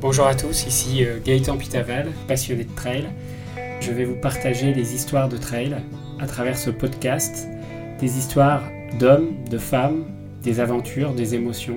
Bonjour 0.00 0.26
à 0.26 0.34
tous, 0.34 0.66
ici 0.66 1.04
euh, 1.04 1.18
Gaëtan 1.22 1.58
Pitaval, 1.58 2.08
passionné 2.26 2.64
de 2.64 2.74
trail. 2.74 3.04
Je 3.82 3.92
vais 3.92 4.06
vous 4.06 4.16
partager 4.16 4.72
des 4.72 4.94
histoires 4.94 5.28
de 5.28 5.36
trail 5.36 5.76
à 6.18 6.26
travers 6.26 6.56
ce 6.56 6.70
podcast, 6.70 7.46
des 7.98 8.16
histoires 8.16 8.62
d'hommes, 8.98 9.44
de 9.50 9.58
femmes, 9.58 10.06
des 10.42 10.58
aventures, 10.58 11.12
des 11.12 11.34
émotions, 11.34 11.76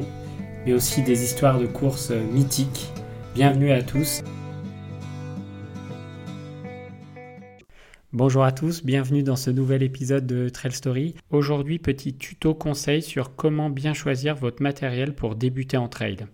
mais 0.66 0.72
aussi 0.72 1.02
des 1.02 1.26
histoires 1.26 1.60
de 1.60 1.66
courses 1.66 2.12
euh, 2.12 2.24
mythiques. 2.32 2.94
Bienvenue 3.36 3.74
à 3.74 3.84
tous. 3.84 4.24
Bonjour 8.14 8.46
à 8.46 8.54
tous, 8.54 8.86
bienvenue 8.86 9.24
dans 9.24 9.36
ce 9.36 9.50
nouvel 9.50 9.84
épisode 9.84 10.26
de 10.26 10.48
Trail 10.48 10.72
Story. 10.72 11.16
Aujourd'hui, 11.30 11.78
petit 11.78 12.14
tuto 12.14 12.54
conseil 12.54 13.02
sur 13.02 13.36
comment 13.36 13.70
bien 13.70 13.94
choisir 13.94 14.36
votre 14.36 14.64
matériel 14.64 15.14
pour 15.14 15.36
débuter 15.36 15.76
en 15.76 15.90
trail. 15.90 16.26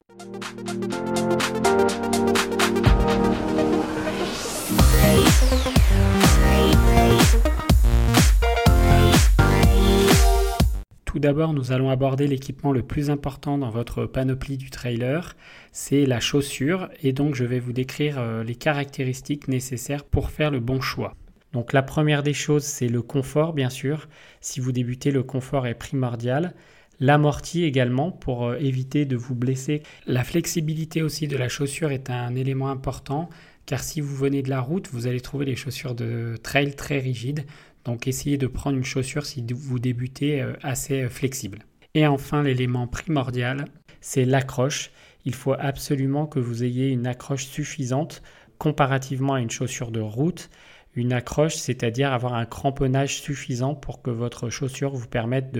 Tout 11.05 11.20
d'abord, 11.20 11.53
nous 11.53 11.71
allons 11.71 11.89
aborder 11.89 12.27
l'équipement 12.27 12.71
le 12.71 12.84
plus 12.84 13.09
important 13.09 13.57
dans 13.57 13.70
votre 13.70 14.05
panoplie 14.05 14.57
du 14.57 14.70
trailer, 14.70 15.35
c'est 15.71 16.05
la 16.05 16.20
chaussure, 16.20 16.89
et 17.02 17.13
donc 17.13 17.35
je 17.35 17.45
vais 17.45 17.59
vous 17.59 17.73
décrire 17.73 18.20
euh, 18.20 18.43
les 18.43 18.55
caractéristiques 18.55 19.48
nécessaires 19.48 20.03
pour 20.03 20.29
faire 20.29 20.52
le 20.52 20.59
bon 20.59 20.81
choix. 20.81 21.15
Donc 21.53 21.73
la 21.73 21.84
première 21.84 22.21
des 22.21 22.34
choses, 22.34 22.63
c'est 22.63 22.90
le 22.90 23.01
confort, 23.01 23.53
bien 23.53 23.70
sûr. 23.70 24.07
Si 24.41 24.59
vous 24.59 24.71
débutez, 24.71 25.09
le 25.09 25.23
confort 25.23 25.67
est 25.67 25.73
primordial. 25.73 26.53
L'amorti 26.99 27.63
également 27.63 28.12
pour 28.12 28.48
euh, 28.48 28.57
éviter 28.59 29.05
de 29.05 29.15
vous 29.15 29.35
blesser. 29.35 29.84
La 30.05 30.23
flexibilité 30.23 31.01
aussi 31.01 31.27
de 31.27 31.37
la 31.37 31.49
chaussure 31.49 31.91
est 31.91 32.09
un 32.09 32.35
élément 32.35 32.70
important 32.70 33.29
car 33.70 33.84
si 33.84 34.01
vous 34.01 34.15
venez 34.15 34.41
de 34.41 34.49
la 34.49 34.62
route, 34.62 34.89
vous 34.91 35.05
allez 35.05 35.21
trouver 35.21 35.45
les 35.45 35.55
chaussures 35.55 35.93
de 35.93 36.37
trail 36.41 36.75
très 36.75 36.98
rigides. 36.98 37.45
Donc 37.85 38.07
essayez 38.07 38.35
de 38.35 38.48
prendre 38.48 38.75
une 38.75 38.84
chaussure 38.84 39.27
si 39.27 39.45
vous 39.53 39.77
débutez 39.77 40.41
euh, 40.41 40.53
assez 40.63 41.03
euh, 41.03 41.07
flexible. 41.07 41.59
Et 41.93 42.07
enfin, 42.07 42.41
l'élément 42.41 42.87
primordial, 42.87 43.65
c'est 44.01 44.25
l'accroche. 44.25 44.90
Il 45.23 45.35
faut 45.35 45.53
absolument 45.53 46.25
que 46.25 46.40
vous 46.40 46.63
ayez 46.63 46.90
une 46.90 47.05
accroche 47.05 47.45
suffisante 47.45 48.23
comparativement 48.57 49.35
à 49.35 49.40
une 49.40 49.51
chaussure 49.51 49.91
de 49.91 50.01
route 50.01 50.49
une 50.95 51.13
accroche, 51.13 51.55
c'est-à-dire 51.55 52.12
avoir 52.12 52.34
un 52.34 52.45
cramponnage 52.45 53.21
suffisant 53.21 53.75
pour 53.75 54.01
que 54.01 54.09
votre 54.09 54.49
chaussure 54.49 54.91
vous 54.95 55.07
permette 55.07 55.55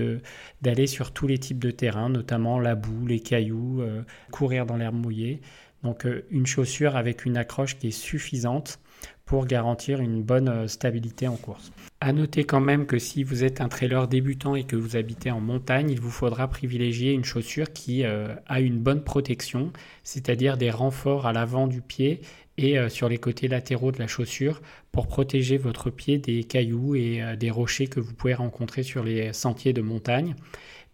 d'aller 0.60 0.86
sur 0.86 1.12
tous 1.12 1.26
les 1.26 1.38
types 1.38 1.58
de 1.58 1.70
terrain, 1.70 2.08
notamment 2.08 2.58
la 2.58 2.74
boue, 2.74 3.06
les 3.06 3.20
cailloux, 3.20 3.80
euh, 3.80 4.02
courir 4.30 4.66
dans 4.66 4.76
l'herbe 4.76 4.96
mouillée. 4.96 5.40
Donc 5.82 6.06
euh, 6.06 6.24
une 6.30 6.46
chaussure 6.46 6.96
avec 6.96 7.24
une 7.24 7.36
accroche 7.36 7.78
qui 7.78 7.88
est 7.88 7.90
suffisante 7.90 8.78
pour 9.24 9.46
garantir 9.46 10.00
une 10.00 10.22
bonne 10.22 10.48
euh, 10.48 10.66
stabilité 10.66 11.28
en 11.28 11.36
course. 11.36 11.72
À 12.00 12.12
noter 12.12 12.44
quand 12.44 12.60
même 12.60 12.86
que 12.86 12.98
si 12.98 13.22
vous 13.22 13.44
êtes 13.44 13.60
un 13.60 13.68
trailer 13.68 14.08
débutant 14.08 14.54
et 14.54 14.64
que 14.64 14.76
vous 14.76 14.96
habitez 14.96 15.30
en 15.30 15.40
montagne, 15.40 15.90
il 15.90 16.00
vous 16.00 16.10
faudra 16.10 16.48
privilégier 16.48 17.12
une 17.12 17.24
chaussure 17.24 17.72
qui 17.74 18.04
a 18.04 18.60
une 18.60 18.78
bonne 18.78 19.04
protection, 19.04 19.70
c'est-à-dire 20.02 20.56
des 20.56 20.70
renforts 20.70 21.26
à 21.26 21.34
l'avant 21.34 21.66
du 21.66 21.82
pied 21.82 22.22
et 22.60 22.78
euh, 22.78 22.88
sur 22.88 23.08
les 23.08 23.18
côtés 23.18 23.48
latéraux 23.48 23.90
de 23.90 23.98
la 23.98 24.06
chaussure 24.06 24.60
pour 24.92 25.06
protéger 25.06 25.56
votre 25.56 25.90
pied 25.90 26.18
des 26.18 26.44
cailloux 26.44 26.94
et 26.94 27.22
euh, 27.22 27.34
des 27.34 27.50
rochers 27.50 27.86
que 27.86 28.00
vous 28.00 28.12
pouvez 28.12 28.34
rencontrer 28.34 28.82
sur 28.82 29.02
les 29.02 29.32
sentiers 29.32 29.72
de 29.72 29.80
montagne. 29.80 30.34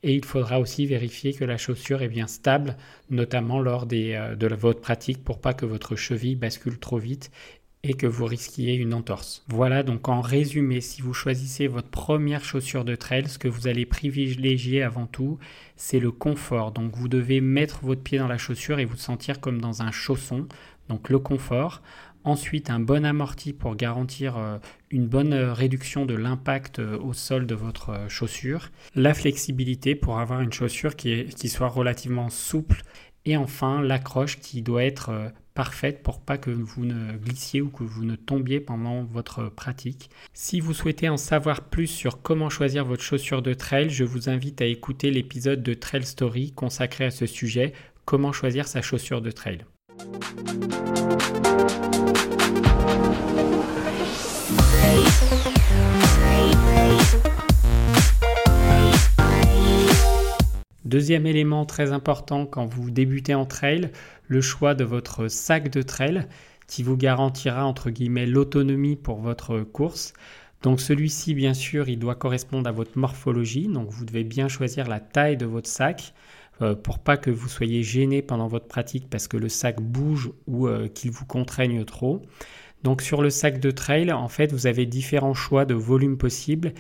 Et 0.03 0.15
il 0.15 0.25
faudra 0.25 0.61
aussi 0.61 0.87
vérifier 0.87 1.33
que 1.33 1.45
la 1.45 1.57
chaussure 1.57 2.03
est 2.03 2.09
bien 2.09 2.27
stable, 2.27 2.77
notamment 3.11 3.61
lors 3.61 3.87
euh, 3.93 4.35
de 4.35 4.55
votre 4.55 4.81
pratique 4.81 5.25
pour 5.25 5.41
pas 5.41 5.55
que 5.55 5.67
votre 5.67 5.97
cheville 5.97 6.37
bascule 6.37 6.79
trop 6.79 6.99
vite 6.99 7.31
et 7.83 7.95
que 7.95 8.07
vous 8.07 8.25
risquiez 8.25 8.75
une 8.75 8.95
entorse. 8.95 9.45
Voilà 9.49 9.83
donc 9.83 10.09
en 10.09 10.21
résumé, 10.21 10.81
si 10.81 11.03
vous 11.03 11.15
choisissez 11.15 11.69
votre 11.69 11.89
première 11.89 12.45
chaussure 12.45 12.85
de 12.85 12.97
trail, 12.97 13.29
ce 13.29 13.39
que 13.39 13.49
vous 13.49 13.69
allez 13.69 13.87
privilégier 13.87 14.83
avant 14.83 15.06
tout, 15.06 15.39
c'est 15.77 16.01
le 16.01 16.11
confort. 16.11 16.73
Donc 16.73 16.97
vous 16.97 17.09
devez 17.09 17.41
mettre 17.41 17.85
votre 17.85 18.03
pied 18.03 18.19
dans 18.19 18.27
la 18.27 18.39
chaussure 18.39 18.81
et 18.81 18.85
vous 18.85 18.97
sentir 18.97 19.41
comme 19.41 19.61
dans 19.61 19.83
un 19.83 19.93
chausson 19.93 20.49
donc 20.89 21.09
le 21.09 21.19
confort. 21.19 21.83
Ensuite, 22.26 22.70
un 22.70 22.81
bon 22.81 23.04
amorti 23.04 23.53
pour 23.53 23.76
garantir 23.76 24.37
euh, 24.37 24.59
une 24.91 25.06
bonne 25.06 25.32
euh, 25.32 25.53
réduction 25.53 26.06
de 26.06 26.14
l'impact 26.14 26.81
euh, 26.81 26.98
au 26.98 27.12
sol 27.12 27.47
de 27.47 27.54
votre 27.54 28.06
chaussure. 28.09 28.70
La 28.97 29.14
flexibilité 29.14 29.94
pour 29.94 30.19
avoir 30.19 30.41
une 30.41 30.53
chaussure 30.53 30.97
qui, 30.97 31.26
qui 31.26 31.48
soit 31.48 31.69
relativement 31.69 32.28
souple. 32.28 32.82
Et 33.26 33.37
enfin, 33.37 33.81
l'accroche 33.81 34.41
qui 34.41 34.60
doit 34.60 34.82
être 34.82 35.32
parfaite 35.54 36.03
pour 36.03 36.20
pas 36.20 36.37
que 36.37 36.50
vous 36.50 36.84
ne 36.84 37.16
glissiez 37.16 37.60
ou 37.60 37.70
que 37.70 37.84
vous 37.84 38.04
ne 38.04 38.16
tombiez 38.16 38.58
pendant 38.58 39.04
votre 39.04 39.48
pratique. 39.48 40.10
Si 40.34 40.58
vous 40.58 40.75
souhaitez 40.75 41.08
en 41.08 41.16
savoir 41.16 41.62
plus 41.62 41.87
sur 41.87 42.22
comment 42.22 42.50
choisir 42.50 42.84
votre 42.84 43.03
chaussure 43.03 43.43
de 43.43 43.54
trail, 43.54 43.91
je 43.91 44.04
vous 44.04 44.28
invite 44.28 44.60
à 44.60 44.66
écouter 44.66 45.12
l'épisode 45.12 45.62
de 45.62 45.75
Trail 45.75 46.04
Story 46.04 46.53
consacré 46.53 47.04
à 47.04 47.10
ce 47.10 47.26
sujet, 47.26 47.72
comment 48.04 48.32
choisir 48.32 48.66
sa 48.66 48.82
chaussure 48.82 49.22
de 49.22 49.31
trail. 49.31 49.64
Deuxième 60.85 61.27
élément 61.27 61.67
très 61.67 61.93
important 61.93 62.47
quand 62.47 62.65
vous 62.65 62.91
débutez 62.91 63.35
en 63.35 63.45
trail, 63.45 63.91
le 64.29 64.41
choix 64.41 64.75
de 64.75 64.85
votre 64.85 65.29
sac 65.29 65.69
de 65.71 65.83
trail 65.83 66.27
qui 66.69 66.83
vous 66.83 66.97
garantira 66.97 67.65
entre 67.65 67.91
guillemets 67.91 68.25
l'autonomie 68.25 68.97
pour 68.97 69.19
votre 69.19 69.61
course. 69.61 70.15
Donc 70.62 70.81
celui-ci, 70.81 71.35
bien 71.35 71.55
sûr, 71.55 71.89
il 71.89 71.99
doit 71.99 72.15
correspondre 72.15 72.69
à 72.69 72.73
votre 72.73 72.99
morphologie. 72.99 73.69
Donc 73.69 73.91
vous 73.91 74.05
devez 74.05 74.25
bien 74.25 74.49
choisir 74.49 74.89
la 74.89 75.01
taille 75.01 75.37
de 75.37 75.47
votre 75.47 75.69
sac. 75.69 76.15
Euh, 76.62 76.75
pour 76.75 76.99
pas 76.99 77.17
que 77.17 77.31
vous 77.31 77.49
soyez 77.49 77.83
gêné 77.83 78.22
pendant 78.22 78.47
votre 78.47 78.67
pratique 78.67 79.11
parce 79.11 79.28
que 79.28 79.37
le 79.37 79.49
sac 79.49 79.81
bouge 79.81 80.31
ou 80.47 80.67
euh, 80.67 80.89
qu'il 80.89 81.11
vous 81.11 81.27
contraigne 81.27 81.84
trop. 81.84 82.22
Donc 82.83 83.03
sur 83.03 83.21
le 83.21 83.31
sac 83.31 83.61
de 83.61 83.71
trail, 83.71 84.12
en 84.12 84.28
fait, 84.28 84.53
vous 84.53 84.67
avez 84.67 84.87
différents 84.87 85.34
choix 85.34 85.65
de 85.65 85.75
volumes 85.75 86.17
possibles. 86.17 86.72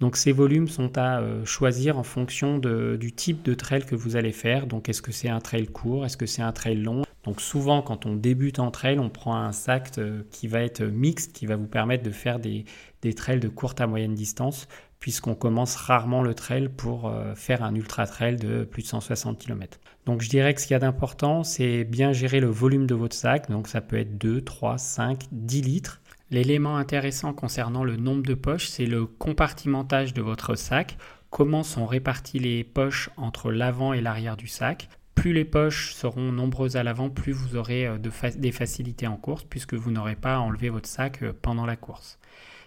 Donc 0.00 0.16
ces 0.16 0.32
volumes 0.32 0.68
sont 0.68 0.98
à 0.98 1.20
euh, 1.20 1.44
choisir 1.44 1.96
en 1.96 2.02
fonction 2.02 2.58
du 2.58 3.12
type 3.12 3.42
de 3.42 3.54
trail 3.54 3.84
que 3.86 3.94
vous 3.94 4.16
allez 4.16 4.32
faire. 4.32 4.66
Donc 4.66 4.88
est-ce 4.88 5.00
que 5.00 5.12
c'est 5.12 5.28
un 5.28 5.40
trail 5.40 5.66
court, 5.66 6.04
est-ce 6.04 6.16
que 6.16 6.26
c'est 6.26 6.42
un 6.42 6.52
trail 6.52 6.76
long? 6.76 7.02
Donc 7.24 7.40
souvent 7.40 7.82
quand 7.82 8.04
on 8.04 8.16
débute 8.16 8.58
en 8.58 8.70
trail, 8.70 8.98
on 8.98 9.08
prend 9.08 9.36
un 9.36 9.52
sac 9.52 9.92
qui 10.30 10.48
va 10.48 10.60
être 10.62 10.82
mixte, 10.82 11.32
qui 11.32 11.46
va 11.46 11.54
vous 11.54 11.68
permettre 11.68 12.02
de 12.02 12.10
faire 12.10 12.40
des, 12.40 12.64
des 13.00 13.14
trails 13.14 13.38
de 13.38 13.48
courte 13.48 13.80
à 13.80 13.86
moyenne 13.86 14.14
distance 14.14 14.66
puisqu'on 15.02 15.34
commence 15.34 15.74
rarement 15.74 16.22
le 16.22 16.32
trail 16.32 16.68
pour 16.68 17.08
euh, 17.08 17.34
faire 17.34 17.64
un 17.64 17.74
ultra 17.74 18.06
trail 18.06 18.36
de 18.36 18.62
plus 18.62 18.84
de 18.84 18.86
160 18.86 19.36
km. 19.36 19.80
Donc 20.06 20.22
je 20.22 20.28
dirais 20.28 20.54
que 20.54 20.60
ce 20.60 20.68
qu'il 20.68 20.74
y 20.74 20.76
a 20.76 20.78
d'important, 20.78 21.42
c'est 21.42 21.82
bien 21.82 22.12
gérer 22.12 22.38
le 22.38 22.46
volume 22.46 22.86
de 22.86 22.94
votre 22.94 23.16
sac, 23.16 23.50
donc 23.50 23.66
ça 23.66 23.80
peut 23.80 23.96
être 23.96 24.16
2, 24.16 24.42
3, 24.42 24.78
5, 24.78 25.24
10 25.32 25.62
litres. 25.62 26.00
L'élément 26.30 26.76
intéressant 26.76 27.32
concernant 27.32 27.82
le 27.82 27.96
nombre 27.96 28.22
de 28.22 28.34
poches, 28.34 28.68
c'est 28.68 28.86
le 28.86 29.04
compartimentage 29.04 30.14
de 30.14 30.22
votre 30.22 30.54
sac, 30.54 30.96
comment 31.30 31.64
sont 31.64 31.84
réparties 31.84 32.38
les 32.38 32.62
poches 32.62 33.10
entre 33.16 33.50
l'avant 33.50 33.92
et 33.92 34.00
l'arrière 34.00 34.36
du 34.36 34.46
sac. 34.46 34.88
Plus 35.16 35.32
les 35.32 35.44
poches 35.44 35.94
seront 35.94 36.30
nombreuses 36.30 36.76
à 36.76 36.84
l'avant, 36.84 37.10
plus 37.10 37.32
vous 37.32 37.56
aurez 37.56 37.88
euh, 37.88 37.98
des 37.98 38.52
facilités 38.52 39.08
en 39.08 39.16
course, 39.16 39.42
puisque 39.50 39.74
vous 39.74 39.90
n'aurez 39.90 40.14
pas 40.14 40.36
à 40.36 40.38
enlever 40.38 40.68
votre 40.68 40.88
sac 40.88 41.24
euh, 41.24 41.32
pendant 41.42 41.66
la 41.66 41.74
course. 41.74 42.20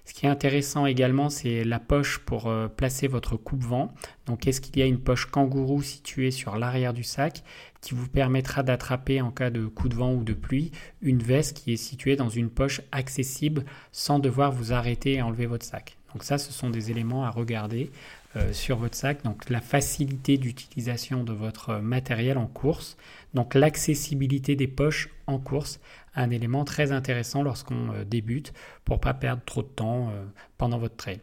Ce 0.06 0.14
qui 0.14 0.28
est 0.28 0.30
intéressant 0.30 0.86
également, 0.86 1.30
c'est 1.30 1.64
la 1.64 1.80
poche 1.80 2.20
pour 2.20 2.48
euh, 2.48 2.68
placer 2.68 3.08
votre 3.08 3.38
coupe-vent. 3.38 3.92
Donc, 4.28 4.48
est-ce 4.48 4.62
qu'il 4.62 4.78
y 4.78 4.82
a 4.84 4.86
une 4.86 5.00
poche 5.00 5.26
kangourou 5.26 5.82
située 5.82 6.30
sur 6.30 6.58
l'arrière 6.58 6.94
du 6.94 7.04
sac 7.04 7.44
qui 7.82 7.96
vous 7.96 8.08
permettra 8.08 8.62
d'attraper 8.62 9.22
en 9.22 9.32
cas 9.32 9.50
de 9.50 9.66
coup 9.66 9.90
de 9.90 9.96
vent 9.96 10.14
ou 10.14 10.24
de 10.24 10.34
pluie 10.34 10.72
une 11.02 11.24
veste 11.24 11.58
qui 11.58 11.74
est 11.74 11.78
située 11.78 12.16
dans 12.16 12.30
une 12.30 12.50
poche 12.50 12.82
accessible 12.92 13.66
sans 13.92 14.20
devoir 14.20 14.52
vous 14.52 14.74
arrêter 14.74 15.16
et 15.16 15.22
enlever 15.24 15.48
votre 15.48 15.66
sac? 15.66 15.98
Donc 16.14 16.24
ça, 16.24 16.38
ce 16.38 16.54
sont 16.54 16.70
des 16.70 16.92
éléments 16.92 17.26
à 17.26 17.30
regarder 17.30 17.92
euh, 18.38 18.52
sur 18.54 18.78
votre 18.78 18.96
sac. 18.96 19.24
Donc 19.24 19.50
la 19.50 19.62
facilité 19.62 20.38
d'utilisation 20.38 21.24
de 21.24 21.32
votre 21.32 21.76
matériel 21.76 22.38
en 22.38 22.48
course. 22.48 22.98
Donc 23.34 23.54
l'accessibilité 23.54 24.56
des 24.56 24.68
poches 24.68 25.10
en 25.28 25.40
course, 25.40 25.80
un 26.16 26.30
élément 26.30 26.66
très 26.66 26.92
intéressant 26.92 27.44
lorsqu'on 27.44 27.94
euh, 27.94 28.04
débute 28.04 28.54
pour 28.84 29.00
pas 29.00 29.14
perdre 29.14 29.42
trop 29.46 29.62
de 29.62 29.68
temps 29.68 30.10
euh, 30.10 30.26
pendant 30.58 30.78
votre 30.78 30.96
trail. 30.96 31.22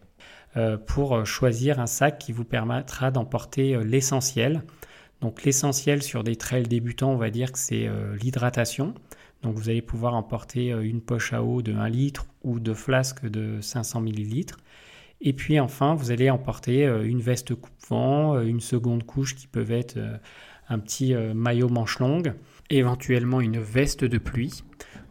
pour 0.86 1.24
choisir 1.24 1.80
un 1.80 1.86
sac 1.86 2.18
qui 2.18 2.32
vous 2.32 2.44
permettra 2.44 3.10
d'emporter 3.10 3.82
l'essentiel. 3.84 4.62
Donc 5.22 5.44
l'essentiel 5.44 6.02
sur 6.02 6.24
des 6.24 6.36
trails 6.36 6.68
débutants, 6.68 7.12
on 7.12 7.16
va 7.16 7.30
dire 7.30 7.52
que 7.52 7.58
c'est 7.58 7.88
l'hydratation. 8.20 8.94
Donc 9.42 9.56
vous 9.56 9.70
allez 9.70 9.80
pouvoir 9.80 10.14
emporter 10.14 10.68
une 10.68 11.00
poche 11.00 11.32
à 11.32 11.42
eau 11.42 11.62
de 11.62 11.72
1 11.72 11.88
litre 11.88 12.26
ou 12.44 12.60
deux 12.60 12.74
flasques 12.74 13.26
de 13.26 13.62
500 13.62 14.02
millilitres. 14.02 14.58
Et 15.22 15.32
puis 15.32 15.60
enfin, 15.60 15.94
vous 15.94 16.10
allez 16.10 16.30
emporter 16.30 16.84
une 16.84 17.20
veste 17.20 17.54
coupe-vent, 17.54 18.40
une 18.40 18.60
seconde 18.60 19.04
couche 19.04 19.36
qui 19.36 19.46
peut 19.46 19.70
être 19.70 19.96
un 20.68 20.78
petit 20.80 21.14
maillot 21.14 21.68
manche 21.68 22.00
longue, 22.00 22.34
éventuellement 22.70 23.40
une 23.40 23.60
veste 23.60 24.04
de 24.04 24.18
pluie. 24.18 24.62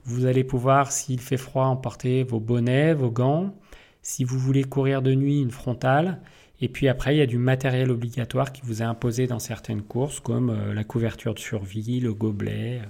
Vous 0.03 0.25
allez 0.25 0.43
pouvoir, 0.43 0.91
s'il 0.91 1.19
fait 1.19 1.37
froid, 1.37 1.65
emporter 1.65 2.23
vos 2.23 2.39
bonnets, 2.39 2.93
vos 2.93 3.11
gants. 3.11 3.55
Si 4.01 4.23
vous 4.23 4.39
voulez 4.39 4.63
courir 4.63 5.01
de 5.01 5.13
nuit, 5.13 5.41
une 5.41 5.51
frontale. 5.51 6.19
Et 6.59 6.69
puis 6.69 6.87
après, 6.87 7.15
il 7.15 7.19
y 7.19 7.21
a 7.21 7.27
du 7.27 7.37
matériel 7.37 7.91
obligatoire 7.91 8.51
qui 8.51 8.61
vous 8.63 8.81
est 8.81 8.85
imposé 8.85 9.27
dans 9.27 9.39
certaines 9.39 9.81
courses, 9.81 10.19
comme 10.19 10.51
euh, 10.51 10.73
la 10.73 10.83
couverture 10.83 11.33
de 11.33 11.39
survie, 11.39 11.99
le 11.99 12.13
gobelet. 12.13 12.81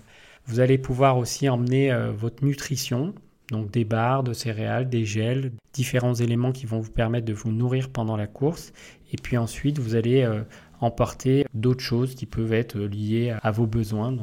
Vous 0.45 0.59
allez 0.59 0.77
pouvoir 0.77 1.17
aussi 1.17 1.47
emmener 1.47 1.91
euh, 1.91 2.12
votre 2.12 2.44
nutrition, 2.44 3.13
donc 3.51 3.71
des 3.71 3.86
barres 3.86 4.24
de 4.24 4.33
céréales, 4.33 4.89
des 4.89 5.06
gels, 5.06 5.51
différents 5.74 6.13
éléments 6.13 6.51
qui 6.51 6.65
vont 6.65 6.80
vous 6.80 6.92
permettre 6.92 7.25
de 7.25 7.33
vous 7.33 7.51
nourrir 7.51 7.89
pendant 7.89 8.18
la 8.18 8.27
course. 8.27 8.74
Et 9.12 9.18
puis 9.21 9.38
ensuite, 9.38 9.80
vous 9.80 9.95
allez 9.95 10.24
euh, 10.24 10.42
emporter 10.80 11.45
d'autres 11.53 11.83
choses 11.83 12.15
qui 12.15 12.25
peuvent 12.25 12.53
être 12.53 12.80
liées 12.80 13.36
à 13.42 13.51
vos 13.51 13.68
besoins. 13.68 14.15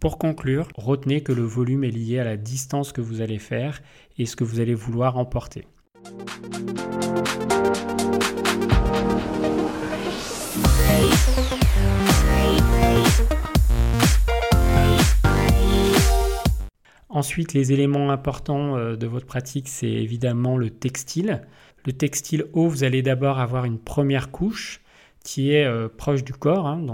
Pour 0.00 0.18
conclure, 0.18 0.68
retenez 0.76 1.22
que 1.22 1.32
le 1.32 1.42
volume 1.42 1.84
est 1.84 1.90
lié 1.90 2.18
à 2.18 2.24
la 2.24 2.36
distance 2.36 2.92
que 2.92 3.00
vous 3.00 3.20
allez 3.20 3.38
faire 3.38 3.80
et 4.18 4.26
ce 4.26 4.34
que 4.34 4.44
vous 4.44 4.60
allez 4.60 4.74
vouloir 4.74 5.16
emporter. 5.16 5.64
Ensuite, 17.12 17.52
les 17.52 17.72
éléments 17.72 18.10
importants 18.10 18.76
euh, 18.76 18.96
de 18.96 19.06
votre 19.06 19.26
pratique, 19.26 19.68
c'est 19.68 19.86
évidemment 19.86 20.56
le 20.56 20.70
textile. 20.70 21.42
Le 21.86 21.92
textile 21.92 22.46
haut, 22.54 22.68
vous 22.68 22.84
allez 22.84 23.02
d'abord 23.02 23.38
avoir 23.38 23.64
une 23.64 23.78
première 23.78 24.30
couche 24.30 24.80
qui 25.22 25.52
est 25.52 25.64
euh, 25.64 25.88
proche 25.88 26.24
du 26.24 26.32
corps, 26.32 26.66
hein, 26.66 26.84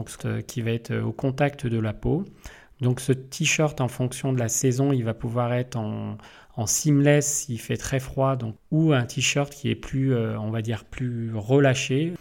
qui 0.46 0.60
va 0.60 0.72
être 0.72 0.94
au 0.94 1.12
contact 1.12 1.66
de 1.66 1.78
la 1.78 1.92
peau. 1.92 2.24
Donc 2.80 3.00
ce 3.00 3.12
t-shirt, 3.12 3.80
en 3.80 3.88
fonction 3.88 4.32
de 4.32 4.38
la 4.38 4.48
saison, 4.48 4.92
il 4.92 5.04
va 5.04 5.14
pouvoir 5.14 5.52
être 5.52 5.76
en, 5.76 6.16
seamless 6.66 7.44
s'il 7.44 7.60
fait 7.60 7.76
très 7.76 8.00
froid, 8.00 8.36
ou 8.72 8.92
un 8.92 9.04
t-shirt 9.04 9.52
qui 9.52 9.70
est 9.70 9.76
plus, 9.76 10.12
euh, 10.12 10.38
on 10.38 10.50
va 10.50 10.60
dire, 10.60 10.84
plus 10.84 11.32
relâché, 11.34 12.12
euh, 12.12 12.16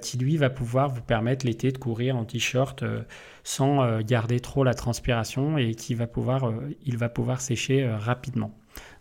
qui 0.00 0.18
lui 0.18 0.36
va 0.36 0.50
pouvoir 0.50 0.88
vous 0.88 1.02
permettre 1.02 1.46
l'été 1.46 1.72
de 1.72 1.78
courir 1.78 2.16
en 2.16 2.24
t-shirt 2.24 2.82
euh, 2.82 3.02
sans 3.44 4.00
garder 4.02 4.40
trop 4.40 4.64
la 4.64 4.74
transpiration 4.74 5.58
et 5.58 5.74
qui 5.74 5.94
va 5.94 6.06
pouvoir, 6.06 6.52
il 6.84 6.96
va 6.96 7.08
pouvoir 7.08 7.40
sécher 7.40 7.88
rapidement. 7.88 8.56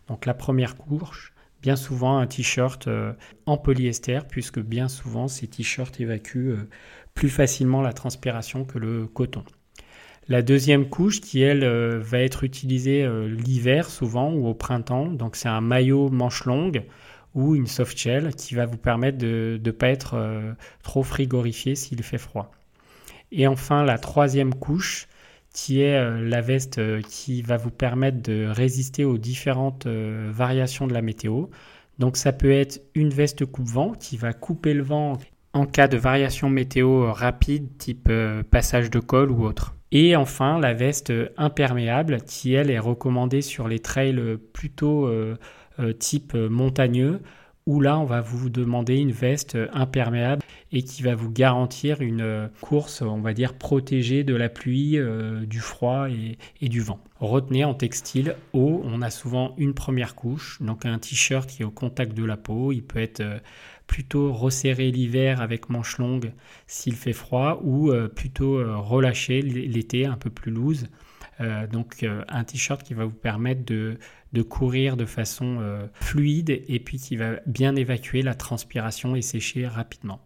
Donc 0.08 0.26
la 0.26 0.34
première 0.34 0.76
couche, 0.76 1.34
bien 1.62 1.76
souvent 1.76 2.18
un 2.18 2.26
t-shirt 2.26 2.90
en 3.46 3.58
polyester, 3.58 4.20
puisque 4.28 4.60
bien 4.60 4.88
souvent 4.88 5.28
ces 5.28 5.48
t-shirts 5.48 6.00
évacuent 6.00 6.56
plus 7.14 7.30
facilement 7.30 7.82
la 7.82 7.94
transpiration 7.94 8.66
que 8.66 8.80
le 8.80 9.06
coton. 9.06 9.44
La 10.28 10.42
deuxième 10.42 10.88
couche 10.88 11.20
qui, 11.20 11.42
elle, 11.42 11.64
euh, 11.64 12.00
va 12.00 12.20
être 12.20 12.44
utilisée 12.44 13.04
euh, 13.04 13.28
l'hiver 13.28 13.90
souvent 13.90 14.32
ou 14.32 14.48
au 14.48 14.54
printemps. 14.54 15.08
Donc 15.08 15.36
c'est 15.36 15.50
un 15.50 15.62
maillot 15.62 16.10
manche 16.10 16.46
longue 16.46 16.84
ou 17.34 17.56
une 17.56 17.68
soft 17.68 17.98
shell 17.98 18.34
qui 18.36 18.56
va 18.56 18.66
vous 18.66 18.78
permettre 18.78 19.18
de 19.18 19.60
ne 19.64 19.72
pas 19.72 19.90
être 19.90 20.16
euh, 20.16 20.54
trop 20.84 21.04
frigorifié 21.04 21.76
s'il 21.76 22.04
fait 22.04 22.18
froid. 22.18 22.52
Et 23.32 23.48
enfin 23.48 23.84
la 23.84 23.98
troisième 23.98 24.54
couche 24.54 25.08
qui 25.54 25.82
est 25.82 26.22
la 26.22 26.40
veste 26.40 26.80
qui 27.02 27.42
va 27.42 27.58
vous 27.58 27.72
permettre 27.72 28.22
de 28.22 28.46
résister 28.48 29.04
aux 29.04 29.18
différentes 29.18 29.86
variations 29.86 30.88
de 30.88 30.94
la 30.94 31.02
météo. 31.02 31.48
Donc 32.00 32.16
ça 32.16 32.32
peut 32.32 32.52
être 32.52 32.82
une 32.96 33.10
veste 33.10 33.46
coupe-vent 33.46 33.92
qui 33.92 34.16
va 34.16 34.32
couper 34.32 34.74
le 34.74 34.84
vent 34.84 35.18
en 35.52 35.66
cas 35.66 35.90
de 35.90 35.98
variation 35.98 36.50
météo 36.50 37.12
rapide 37.12 37.78
type 37.78 38.10
passage 38.50 38.90
de 38.90 39.00
col 39.00 39.30
ou 39.30 39.44
autre. 39.44 39.76
Et 39.92 40.16
enfin, 40.16 40.58
la 40.60 40.74
veste 40.74 41.12
imperméable 41.38 42.22
qui, 42.22 42.54
elle, 42.54 42.72
est 42.72 42.80
recommandée 42.80 43.42
sur 43.42 43.68
les 43.68 43.80
trails 43.80 44.38
plutôt 44.54 45.06
euh, 45.06 45.12
euh, 45.12 45.36
type 46.00 46.34
montagneux, 46.34 47.22
où 47.66 47.80
là, 47.80 48.00
on 48.00 48.06
va 48.06 48.22
vous 48.22 48.50
demander 48.50 48.98
une 48.98 49.12
veste 49.12 49.58
imperméable 49.74 50.42
et 50.72 50.84
qui 50.84 51.04
va 51.04 51.16
vous 51.16 51.30
garantir 51.30 52.02
une 52.02 52.50
course, 52.62 53.02
on 53.02 53.20
va 53.20 53.34
dire, 53.34 53.54
protégée 53.54 54.24
de 54.24 54.34
la 54.34 54.50
pluie, 54.50 54.98
euh, 54.98 55.46
du 55.46 55.60
froid 55.60 56.08
et, 56.10 56.70
du 56.70 56.82
vent. 56.82 57.00
Retenez 57.20 57.64
en 57.66 57.74
textile 57.74 58.36
haut, 58.54 58.82
on 58.84 59.02
a 59.02 59.10
souvent 59.10 59.54
une 59.58 59.74
première 59.74 60.16
couche, 60.16 60.62
donc 60.62 60.86
un 60.86 60.98
t-shirt 60.98 61.48
qui 61.48 61.62
est 61.62 61.66
au 61.66 61.72
contact 61.72 62.14
de 62.14 62.24
la 62.24 62.38
peau, 62.38 62.72
il 62.72 62.82
peut 62.82 63.00
être 63.00 63.22
plutôt 63.92 64.32
resserré 64.32 64.90
l'hiver 64.90 65.42
avec 65.42 65.70
manches 65.70 65.98
longues 65.98 66.32
s'il 66.66 66.96
fait 66.96 67.14
froid 67.14 67.60
ou 67.62 67.92
euh, 67.92 68.08
plutôt 68.08 68.58
euh, 68.58 68.78
relâché 68.78 69.42
l'été 69.42 70.06
un 70.06 70.16
peu 70.16 70.30
plus 70.30 70.52
loose. 70.52 70.88
Euh, 71.42 71.68
donc 71.68 72.06
un 72.28 72.44
t-shirt 72.44 72.84
qui 72.84 72.94
va 72.94 73.06
vous 73.06 73.12
permettre 73.12 73.66
de, 73.66 73.98
courir 74.44 74.96
de 74.96 75.06
façon 75.06 75.60
fluide 75.94 76.64
et 76.68 76.80
puis 76.80 76.98
qui 76.98 77.18
va 77.18 77.40
bien 77.46 77.76
évacuer 77.76 78.22
la 78.22 78.36
transpiration 78.36 79.16
et 79.16 79.22
sécher 79.22 79.68
rapidement. 79.68 80.22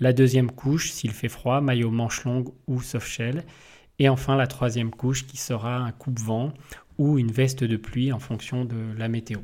La 0.00 0.12
deuxième 0.12 0.50
couche, 0.50 0.92
s'il 0.92 1.10
fait 1.10 1.28
froid, 1.28 1.60
maillot 1.60 1.90
manches 1.90 2.24
longues 2.24 2.52
ou 2.68 2.80
soft 2.80 3.08
shell. 3.08 3.44
Et 3.98 4.08
enfin 4.08 4.36
la 4.36 4.46
troisième 4.46 4.90
couche 4.90 5.26
qui 5.26 5.36
sera 5.36 5.76
un 5.78 5.90
coupe-vent 5.90 6.52
ou 6.98 7.18
une 7.18 7.32
veste 7.32 7.64
de 7.64 7.76
pluie 7.76 8.12
en 8.12 8.20
fonction 8.20 8.64
de 8.64 8.76
la 8.96 9.08
météo. 9.08 9.38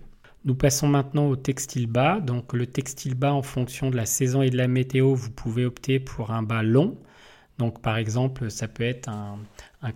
Nous 0.44 0.54
passons 0.54 0.86
maintenant 0.86 1.28
au 1.28 1.36
textile 1.36 1.86
bas. 1.86 2.20
Donc 2.20 2.52
le 2.52 2.66
textile 2.66 3.14
bas 3.14 3.32
en 3.32 3.42
fonction 3.42 3.90
de 3.90 3.96
la 3.96 4.06
saison 4.06 4.42
et 4.42 4.50
de 4.50 4.56
la 4.56 4.68
météo, 4.68 5.14
vous 5.14 5.30
pouvez 5.30 5.64
opter 5.64 5.98
pour 5.98 6.30
un 6.30 6.42
bas 6.42 6.62
long. 6.62 6.98
Donc 7.58 7.80
par 7.80 7.96
exemple, 7.96 8.50
ça 8.50 8.68
peut 8.68 8.84
être 8.84 9.08
un, 9.08 9.38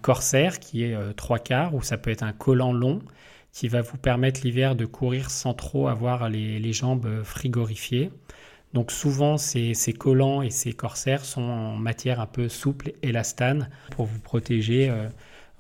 corsaire 0.03 0.61
qui 0.61 0.85
est 0.85 0.95
euh, 0.95 1.13
trois 1.13 1.39
quarts 1.39 1.75
ou 1.75 1.83
ça 1.83 1.97
peut 1.99 2.11
être 2.11 2.23
un 2.23 2.33
collant 2.33 2.73
long 2.73 3.01
qui 3.53 3.69
va 3.69 3.81
vous 3.81 3.97
permettre 3.97 4.43
l'hiver 4.45 4.77
de 4.77 4.85
courir 4.85 5.31
sans 5.31 5.55
trop 5.55 5.89
avoir 5.89 6.29
les, 6.29 6.73
jambes 6.73 7.23
frigorifiées. 7.25 8.11
Donc 8.75 8.93
souvent 8.93 9.39
ces, 9.39 9.75
collants 9.99 10.43
et 10.43 10.51
ces 10.51 10.73
corsaires 10.73 11.25
sont 11.25 11.43
en 11.43 11.77
matière 11.77 12.21
un 12.21 12.27
peu 12.27 12.49
souple, 12.49 12.93
élastane, 13.03 13.71
pour 13.91 14.07
vous 14.07 14.21
protéger, 14.21 14.91
euh, 14.91 15.09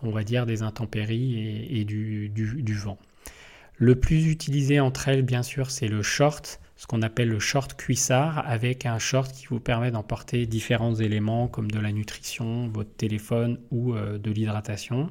on 0.03 0.11
va 0.11 0.23
dire, 0.23 0.47
des 0.47 0.63
intempéries 0.63 1.67
et, 1.71 1.85
du 1.85 2.75
vent. 2.75 2.99
Le 3.79 3.95
plus 3.95 4.31
utilisé 4.31 4.81
entre 4.81 5.09
elles, 5.09 5.23
bien 5.23 5.43
sûr, 5.43 5.71
c'est 5.71 5.89
le 5.89 6.03
short, 6.03 6.61
ce 6.79 6.87
qu'on 6.87 7.03
appelle 7.03 7.29
le 7.29 7.41
short 7.41 7.75
cuissard, 7.75 8.47
avec 8.47 8.87
un 8.87 9.01
short 9.01 9.33
qui 9.33 9.47
vous 9.47 9.59
permet 9.59 9.91
d'emporter 9.91 10.47
différents 10.47 10.95
éléments 10.95 11.49
comme 11.49 11.69
de 11.69 11.81
la 11.81 11.91
nutrition, 11.91 12.69
votre 12.69 12.95
téléphone 12.95 13.59
ou 13.73 13.95
euh, 13.95 14.17
de 14.17 14.31
l'hydratation. 14.31 15.11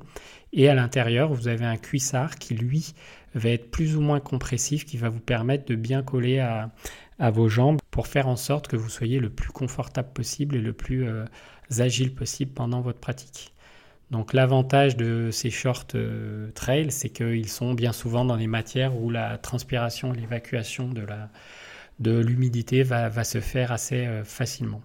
Et 0.54 0.70
à 0.70 0.76
l'intérieur, 0.76 1.34
vous 1.34 1.50
avez 1.50 1.66
un 1.66 1.76
cuissard 1.76 2.38
qui, 2.38 2.56
lui, 2.56 2.94
va 3.36 3.50
être 3.50 3.70
plus 3.70 3.98
ou 3.98 4.02
moins 4.02 4.22
compressif, 4.22 4.86
qui 4.86 4.96
va 4.96 5.10
vous 5.10 5.20
permettre 5.20 5.66
de 5.66 5.76
bien 5.76 6.04
coller 6.04 6.40
à, 6.40 6.72
vos 7.32 7.50
jambes 7.50 7.80
pour 7.92 8.08
faire 8.08 8.30
en 8.30 8.38
sorte 8.38 8.70
que 8.70 8.78
vous 8.78 8.90
soyez 8.90 9.20
le 9.20 9.30
plus 9.30 9.50
confortable 9.50 10.14
possible 10.14 10.56
et 10.56 10.62
le 10.62 10.72
plus 10.72 11.06
euh, 11.06 11.26
agile 11.80 12.16
possible 12.16 12.54
pendant 12.54 12.80
votre 12.80 13.00
pratique. 13.00 13.54
Donc 14.12 14.34
l'avantage 14.34 14.96
de 14.96 15.30
ces 15.32 15.50
shorts 15.50 15.88
euh, 15.96 16.50
trail, 16.52 16.92
c'est 16.92 17.10
qu'ils 17.10 17.50
sont 17.50 17.74
bien 17.74 17.92
souvent 17.92 18.24
dans 18.24 18.38
des 18.38 18.48
matières 18.48 18.96
où 18.96 19.10
la 19.10 19.38
transpiration 19.38 20.14
l'évacuation 20.14 20.88
de, 20.88 21.06
de 22.00 22.18
l'humidité 22.20 22.84
va, 22.84 23.24
se 23.24 23.42
faire 23.42 23.72
assez 23.72 24.06
euh, 24.06 24.24
facilement. 24.24 24.82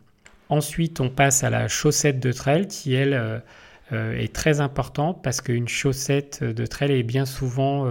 Ensuite, 0.49 1.01
on 1.01 1.09
passe 1.09 1.45
à 1.45 1.51
la 1.51 1.69
chaussette 1.69 2.19
de 2.19 2.33
trail 2.33 2.67
qui, 2.67 2.95
elle, 2.95 3.15
euh, 3.15 4.19
est 4.19 4.35
très 4.35 4.61
importante 4.61 5.23
parce 5.23 5.41
qu'une 5.41 5.69
chaussette 5.69 6.43
de 6.43 6.67
trail 6.67 6.93
est 6.93 7.03
bien 7.03 7.25
souvent 7.25 7.87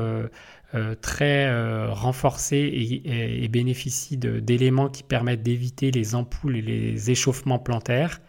très 1.02 1.86
renforcée 1.90 3.02
et 3.06 3.48
bénéficie 3.48 4.18
d'éléments 4.18 4.90
qui 4.90 5.04
permettent 5.04 5.44
d'éviter 5.44 5.92
les 5.92 6.16
ampoules 6.16 6.58
et 6.58 6.62
les 6.62 7.12
échauffements 7.12 7.60
plantaires. 7.60 8.20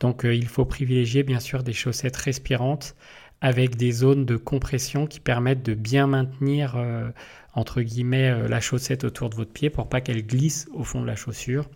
Donc 0.00 0.24
euh, 0.24 0.34
il 0.34 0.46
faut 0.46 0.64
privilégier 0.64 1.22
bien 1.22 1.40
sûr 1.40 1.62
des 1.62 1.72
chaussettes 1.72 2.16
respirantes 2.16 2.96
avec 3.40 3.76
des 3.76 3.92
zones 3.92 4.24
de 4.24 4.36
compression 4.36 5.06
qui 5.06 5.20
permettent 5.20 5.64
de 5.64 5.74
bien 5.74 6.06
maintenir 6.06 6.74
euh, 6.76 7.10
entre 7.54 7.82
guillemets 7.82 8.30
euh, 8.30 8.48
la 8.48 8.60
chaussette 8.60 9.04
autour 9.04 9.30
de 9.30 9.34
votre 9.34 9.52
pied 9.52 9.70
pour 9.70 9.88
pas 9.88 10.00
qu'elle 10.00 10.26
glisse 10.26 10.66
au 10.72 10.84
fond 10.84 11.00
de 11.00 11.06
la 11.06 11.16
chaussure. 11.16 11.68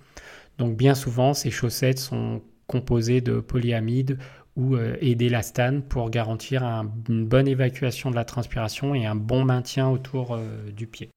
Donc 0.59 0.77
bien 0.77 0.95
souvent 0.95 1.35
ces 1.35 1.51
chaussettes 1.51 1.99
sont 1.99 2.43
composées 2.67 3.21
de 3.21 3.41
polyamide 3.41 4.19
ou 4.57 4.77
et 4.77 5.15
d'élastane 5.15 5.83
pour 5.83 6.11
garantir 6.11 6.65
une 7.09 7.25
bonne 7.25 7.47
évacuation 7.47 8.11
de 8.11 8.17
la 8.17 8.25
transpiration 8.25 8.93
et 8.93 9.07
un 9.07 9.15
bon 9.15 9.45
maintien 9.45 9.89
autour 9.89 10.37
du 10.75 10.89
pied. 10.89 11.11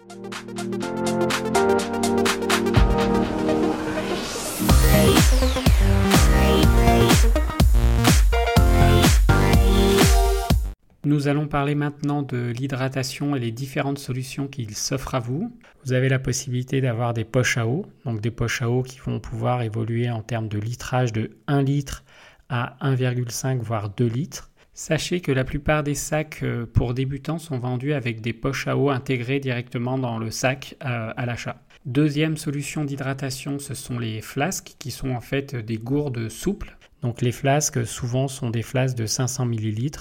Nous 11.03 11.27
allons 11.27 11.47
parler 11.47 11.73
maintenant 11.73 12.21
de 12.21 12.53
l'hydratation 12.55 13.35
et 13.35 13.39
les 13.39 13.51
différentes 13.51 13.97
solutions 13.97 14.47
qu'il 14.47 14.75
s'offrent 14.75 15.15
à 15.15 15.19
vous. 15.19 15.51
Vous 15.83 15.93
avez 15.93 16.09
la 16.09 16.19
possibilité 16.19 16.79
d'avoir 16.79 17.15
des 17.15 17.23
poches 17.23 17.57
à 17.57 17.65
eau, 17.65 17.87
donc 18.05 18.21
des 18.21 18.29
poches 18.29 18.61
à 18.61 18.69
eau 18.69 18.83
qui 18.83 18.99
vont 18.99 19.19
pouvoir 19.19 19.63
évoluer 19.63 20.11
en 20.11 20.21
termes 20.21 20.47
de 20.47 20.59
litrage 20.59 21.11
de 21.11 21.31
1 21.47 21.63
litre 21.63 22.03
à 22.49 22.75
1,5 22.81 23.57
voire 23.59 23.89
2 23.89 24.05
litres. 24.05 24.51
Sachez 24.73 25.21
que 25.21 25.31
la 25.31 25.43
plupart 25.43 25.83
des 25.83 25.95
sacs 25.95 26.43
euh, 26.43 26.65
pour 26.65 26.93
débutants 26.93 27.39
sont 27.39 27.57
vendus 27.57 27.93
avec 27.93 28.21
des 28.21 28.33
poches 28.33 28.67
à 28.67 28.77
eau 28.77 28.89
intégrées 28.89 29.39
directement 29.39 29.97
dans 29.97 30.17
le 30.17 30.31
sac 30.31 30.75
euh, 30.85 31.11
à 31.17 31.25
l'achat. 31.25 31.61
Deuxième 31.85 32.37
solution 32.37 32.85
d'hydratation, 32.85 33.57
ce 33.57 33.73
sont 33.73 33.97
les 33.97 34.21
flasques 34.21 34.75
qui 34.77 34.91
sont 34.91 35.09
en 35.09 35.21
fait 35.21 35.55
des 35.55 35.77
gourdes 35.77 36.29
souples. 36.29 36.77
Donc 37.01 37.21
les 37.21 37.31
flasques 37.31 37.85
souvent 37.87 38.27
sont 38.27 38.51
des 38.51 38.61
flasques 38.61 38.97
de 38.97 39.07
500 39.07 39.51
ml. 39.51 39.91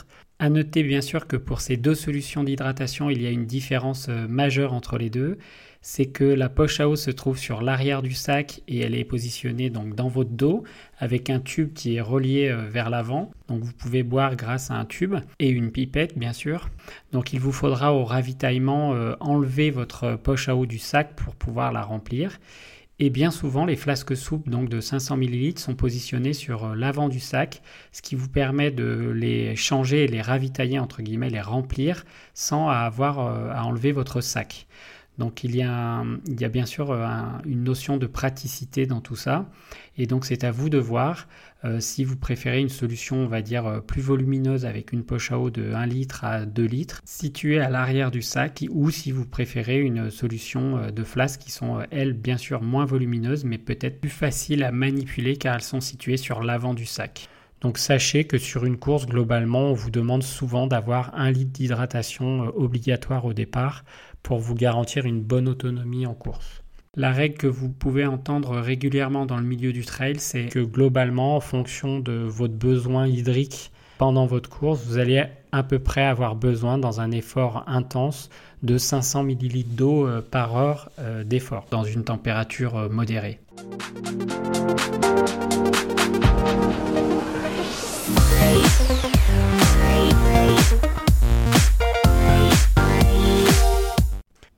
À 0.43 0.49
noter 0.49 0.83
bien 0.83 1.03
sûr 1.03 1.27
que 1.27 1.37
pour 1.37 1.61
ces 1.61 1.77
deux 1.77 1.95
solutions 1.95 2.43
d'hydratation, 2.43 3.11
il 3.11 3.21
y 3.21 3.27
a 3.27 3.31
une 3.31 3.45
différence 3.45 4.07
euh, 4.09 4.27
majeure 4.27 4.73
entre 4.73 4.97
les 4.97 5.11
deux. 5.11 5.37
C'est 5.83 6.07
que 6.07 6.25
la 6.25 6.49
poche 6.49 6.81
à 6.81 6.89
eau 6.89 6.97
se 6.97 7.11
trouve 7.11 7.37
sur 7.37 7.61
l'arrière 7.61 8.01
du 8.01 8.15
sac 8.15 8.63
et 8.67 8.79
elle 8.79 8.95
est 8.95 9.05
positionnée 9.05 9.69
donc 9.69 9.95
dans 9.95 10.09
votre 10.09 10.31
dos 10.31 10.65
avec 10.97 11.29
un 11.29 11.41
tube 11.41 11.75
qui 11.75 11.97
est 11.97 12.01
relié 12.01 12.49
euh, 12.49 12.67
vers 12.71 12.89
l'avant. 12.89 13.31
Donc 13.49 13.65
vous 13.65 13.75
pouvez 13.75 14.03
boire 14.03 14.35
grâce 14.35 14.71
à 14.71 14.77
un 14.77 14.87
tube 14.87 15.15
et 15.41 15.51
une 15.51 15.71
pipette 15.71 16.17
bien 16.17 16.33
sûr. 16.33 16.71
Donc 17.13 17.35
il 17.35 17.41
vous 17.41 17.53
faudra 17.53 17.93
au 17.93 18.07
ravitaillement 18.07 18.95
euh, 18.95 19.17
enlever 19.21 19.71
votre 19.71 20.17
poche 20.17 20.49
à 20.49 20.57
eau 20.57 20.65
du 20.65 20.79
sac 20.79 21.17
pour 21.17 21.35
pouvoir 21.35 21.71
la 21.71 21.83
remplir. 21.83 22.41
Et 23.03 23.09
bien 23.09 23.31
souvent, 23.31 23.65
les 23.65 23.77
flasques 23.77 24.15
souples 24.15 24.51
donc 24.51 24.69
de 24.69 24.79
500 24.79 25.17
ml 25.17 25.59
sont 25.59 25.75
positionnées 25.75 26.35
sur 26.35 26.67
euh, 26.67 26.75
l'avant 26.75 27.09
du 27.09 27.19
sac, 27.19 27.63
ce 27.93 28.03
qui 28.03 28.15
vous 28.15 28.29
permet 28.29 28.71
de 28.71 29.11
les 29.17 29.57
changer 29.57 30.07
les 30.07 30.21
ravitailler, 30.21 30.79
entre 30.79 31.01
guillemets, 31.01 31.31
les 31.31 31.41
remplir 31.41 32.05
sans 32.35 32.69
avoir 32.69 33.21
euh, 33.21 33.53
à 33.55 33.65
enlever 33.65 33.93
votre 33.93 34.21
sac. 34.21 34.67
Donc 35.21 35.45
il 35.45 35.55
y 35.55 35.63
a, 35.63 36.03
bien 36.49 36.65
sûr 36.65 36.91
euh, 36.91 37.07
une 37.45 37.63
notion 37.63 37.99
de 37.99 38.07
praticité 38.07 38.87
dans 38.87 39.03
tout 39.03 39.17
ça. 39.17 39.51
Et 39.99 40.07
donc 40.07 40.25
c'est 40.25 40.45
à 40.45 40.51
vous 40.51 40.71
de 40.71 40.79
voir 40.79 41.29
euh, 41.67 41.79
si 41.79 42.05
vous 42.05 42.17
préférez 42.17 42.59
une 42.59 42.71
solution, 42.71 43.17
on 43.17 43.27
va 43.27 43.43
dire, 43.43 43.67
euh, 43.67 43.81
plus 43.81 44.01
volumineuse 44.01 44.65
avec 44.65 44.93
une 44.93 45.05
poche 45.05 45.31
à 45.31 45.39
eau 45.39 45.51
de 45.51 45.75
1 45.75 45.85
litre 45.85 46.25
à 46.25 46.47
2 46.47 46.65
litres, 46.65 47.03
située 47.05 47.61
à 47.61 47.69
l'arrière 47.69 48.11
du 48.11 48.23
sac, 48.23 48.65
ou 48.71 48.91
si 48.91 49.13
vous 49.13 49.27
préférez 49.27 49.79
une 49.79 50.11
solution 50.11 50.91
de 50.91 51.05
flasques 51.05 51.41
qui 51.43 51.51
sont, 51.51 51.83
elles, 51.91 52.15
bien 52.15 52.39
sûr, 52.39 52.63
moins 52.63 52.87
volumineuses, 52.87 53.45
mais 53.45 53.59
peut-être 53.59 54.01
plus 54.01 54.09
faciles 54.09 54.65
à 54.65 54.73
manipuler 54.73 55.37
car 55.37 55.57
elles 55.57 55.61
sont 55.61 55.83
situées 55.83 56.17
sur 56.17 56.43
l'avant 56.43 56.73
du 56.73 56.87
sac. 56.87 57.29
Donc 57.61 57.77
sachez 57.77 58.25
que 58.25 58.39
sur 58.39 58.65
une 58.65 58.79
course, 58.79 59.07
globalement, 59.07 59.71
on 59.71 59.75
vous 59.75 59.91
demande 59.91 60.23
souvent 60.23 60.67
d'avoir 60.67 61.15
un 61.15 61.31
litre 61.31 61.53
d'hydratation 61.53 62.53
obligatoire 62.57 63.25
au 63.25 63.33
départ 63.33 63.85
pour 64.23 64.39
vous 64.39 64.55
garantir 64.55 65.05
une 65.05 65.21
bonne 65.21 65.49
autonomie 65.49 66.07
en 66.07 66.15
course. 66.15 66.63
La 66.97 67.13
règle 67.13 67.37
que 67.37 67.47
vous 67.47 67.69
pouvez 67.69 68.05
entendre 68.05 68.59
régulièrement 68.59 69.25
dans 69.25 69.37
le 69.37 69.45
milieu 69.45 69.73
du 69.73 69.85
trail, 69.85 70.17
c'est 70.19 70.47
que 70.47 70.59
globalement, 70.59 71.37
en 71.37 71.41
fonction 71.41 72.01
de 72.01 72.13
votre 72.13 72.55
besoin 72.55 73.07
hydrique 73.07 73.71
pendant 73.97 74.27
votre 74.27 74.49
course, 74.49 74.83
vous 74.87 74.99
allez 74.99 75.25
à 75.53 75.63
peu 75.63 75.79
près 75.79 76.03
avoir 76.03 76.35
besoin 76.35 76.79
dans 76.79 77.01
un 77.01 77.11
effort 77.11 77.65
intense 77.67 78.31
de 78.63 78.79
500 78.79 79.29
ml 79.29 79.65
d'eau 79.67 80.07
euh, 80.07 80.21
par 80.21 80.57
heure 80.57 80.91
euh, 80.99 81.23
d'effort 81.23 81.67
dans 81.71 81.85
une 81.85 82.05
température 82.05 82.77
euh, 82.77 82.89
modérée. 82.89 83.41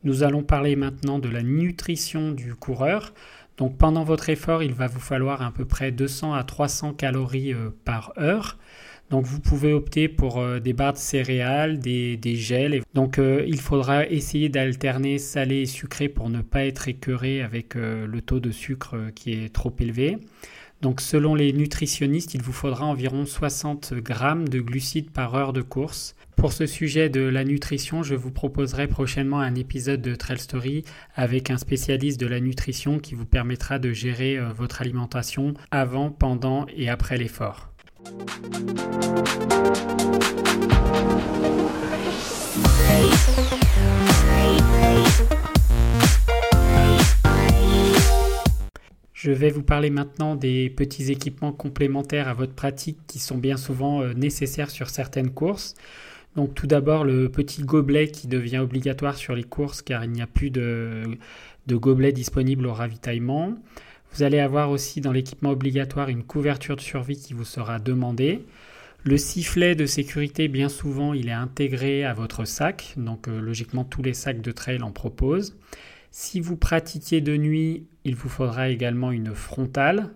Nous 0.05 0.25
allons 0.25 0.43
parler 0.43 0.75
maintenant 0.75 1.19
de 1.19 1.29
la 1.29 1.43
nutrition 1.43 2.33
du 2.33 2.55
coureur. 2.55 3.13
Donc 3.57 3.79
pendant 3.79 4.03
votre 4.03 4.29
effort, 4.31 4.63
il 4.63 4.73
va 4.73 4.89
vous 4.89 5.01
falloir 5.01 5.43
à 5.43 5.53
peu 5.53 5.65
près 5.65 5.93
200 5.93 6.35
à 6.35 6.43
300 6.43 6.95
calories 6.95 7.53
euh, 7.53 7.71
par 7.85 8.13
heure. 8.19 8.59
Donc 9.11 9.27
vous 9.27 9.41
pouvez 9.41 9.73
opter 9.73 10.09
pour 10.09 10.41
euh, 10.41 10.59
des 10.59 10.73
barres 10.73 10.95
de 10.95 10.99
céréales, 10.99 11.79
des, 11.79 12.19
gels. 12.35 12.83
Donc 12.95 13.19
euh, 13.19 13.45
il 13.47 13.61
faudra 13.61 14.07
essayer 14.07 14.49
d'alterner 14.49 15.19
salé 15.19 15.61
et 15.61 15.67
sucré 15.67 16.09
pour 16.09 16.31
ne 16.31 16.43
pas 16.43 16.65
être 16.65 16.89
écœuré 16.89 17.41
avec 17.43 17.75
le 17.75 18.21
taux 18.21 18.41
de 18.41 18.51
sucre 18.51 18.97
qui 19.15 19.33
est 19.33 19.53
trop 19.53 19.75
élevé. 19.79 20.19
Donc 20.83 21.01
selon 21.01 21.37
les 21.37 21.53
nutritionnistes, 21.53 22.35
il 22.35 22.43
vous 22.43 22.53
faudra 22.53 22.85
environ 22.85 23.25
60 23.25 23.95
grammes 23.95 24.49
de 24.49 24.61
glucides 24.61 25.13
par 25.13 25.37
heure 25.37 25.53
de 25.53 25.63
course. 25.63 26.17
Pour 26.35 26.53
ce 26.53 26.67
sujet 26.67 27.09
de 27.09 27.21
la 27.21 27.45
nutrition, 27.45 28.03
je 28.03 28.17
vous 28.17 28.33
proposerai 28.33 28.89
prochainement 28.89 29.39
un 29.39 29.55
épisode 29.55 30.03
de 30.03 30.17
Trail 30.17 30.41
Story 30.41 30.85
avec 31.15 31.51
un 31.51 31.57
spécialiste 31.57 32.19
de 32.19 32.27
la 32.27 32.41
nutrition 32.41 32.99
qui 32.99 33.15
vous 33.15 33.27
permettra 33.27 33.79
de 33.79 33.93
gérer 33.93 34.37
euh, 34.37 34.53
votre 34.53 34.81
alimentation 34.81 35.55
avant, 35.71 36.11
pendant 36.11 36.67
et 36.77 36.91
après 36.91 37.17
l'effort. 37.17 37.69
Je 49.23 49.31
vais 49.31 49.51
vous 49.51 49.63
parler 49.63 49.89
maintenant 49.89 50.35
des 50.35 50.69
petits 50.69 51.13
équipements 51.13 51.53
complémentaires 51.53 52.27
à 52.27 52.35
votre 52.35 52.55
pratique 52.55 52.99
qui 53.07 53.21
sont 53.21 53.39
bien 53.39 53.57
souvent 53.57 54.03
euh, 54.03 54.15
nécessaires 54.15 54.69
sur 54.69 54.91
certaines 54.91 55.31
courses. 55.31 55.77
Donc 56.35 56.57
tout 56.57 56.67
d'abord 56.67 57.05
le 57.05 57.29
petit 57.29 57.63
gobelet 57.63 58.09
qui 58.09 58.27
devient 58.27 58.59
obligatoire 58.59 59.17
sur 59.17 59.37
les 59.37 59.45
courses 59.45 59.81
car 59.81 60.03
il 60.03 60.11
n'y 60.11 60.23
a 60.23 60.27
plus 60.27 60.51
de, 60.51 61.05
gobelet 61.69 62.11
disponible 62.11 62.67
au 62.67 62.73
ravitaillement. 62.73 63.55
Vous 64.13 64.25
allez 64.25 64.41
avoir 64.41 64.71
aussi 64.73 65.01
dans 65.01 65.13
l'équipement 65.13 65.51
obligatoire 65.51 66.09
une 66.09 66.25
couverture 66.25 66.75
de 66.75 66.81
survie 66.81 67.17
qui 67.17 67.33
vous 67.33 67.45
sera 67.45 67.79
demandée. 67.79 68.45
Le 69.05 69.19
sifflet 69.19 69.77
de 69.77 69.87
sécurité, 69.87 70.49
bien 70.49 70.69
souvent, 70.69 71.13
il 71.15 71.29
est 71.29 71.31
intégré 71.31 72.03
à 72.05 72.13
votre 72.13 72.45
sac, 72.45 72.95
donc 72.97 73.29
euh, 73.29 73.41
logiquement 73.41 73.85
tous 73.85 74.03
les 74.03 74.15
sacs 74.15 74.41
de 74.41 74.51
trail 74.51 74.83
en 74.83 74.91
proposent. 74.91 75.57
Si 76.11 76.41
vous 76.41 76.57
pratiquez 76.57 77.21
de 77.21 77.37
nuit, 77.37 77.87
il 78.05 78.17
vous 78.17 78.29
faudra 78.29 78.69
également 78.69 79.13
une 79.13 79.35
frontale. 79.35 80.11